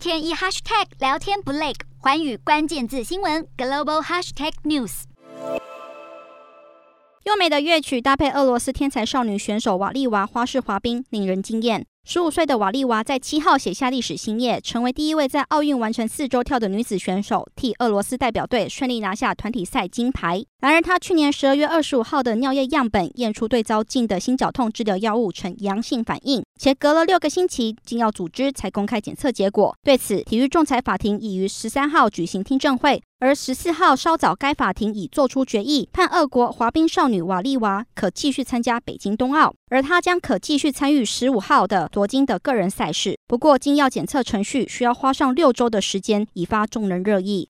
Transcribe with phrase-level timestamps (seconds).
[0.00, 5.02] 天一 hashtag 聊天不累，环宇关键字新闻 global hashtag news。
[7.24, 11.84] 优美的乐曲搭配俄罗斯天才少女选手瓦利娃花式滑冰，令人惊艳。
[12.12, 20.44] 十五岁的瓦利娃在七号写下历史新页，成为第一位在奥运完成四周跳的女子选手，替俄罗斯代表队顺利拿下团体赛金牌。
[20.60, 29.72] 然而，她去年十二月二十五号的尿液样本验出对遭禁的心绞痛治疗药物呈阳性反应，且隔了六个星期，禁药组织才公开检测结果。
[29.84, 33.00] 对此，体育仲裁法庭已于十三号举行听证会。
[33.20, 43.16] 而十四号稍早，该法庭已作出决议，判俄国滑冰少女瓦利娃可继续参加北京冬奥，而他将可继续参与十五号的夺金的个人赛事。
[43.26, 47.48] 不过，禁药检测程序需要花上六周的时间，引发众人热议。